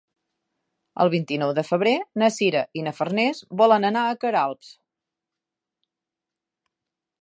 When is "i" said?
2.81-2.85